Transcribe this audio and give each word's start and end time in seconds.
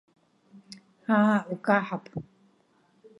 Аа, 1.17 1.37
укаҳап! 1.53 2.03